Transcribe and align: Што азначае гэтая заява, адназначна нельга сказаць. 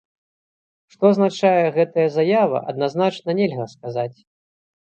Што 0.93 1.03
азначае 1.15 1.67
гэтая 1.77 2.07
заява, 2.17 2.63
адназначна 2.73 3.29
нельга 3.41 3.65
сказаць. 3.75 4.15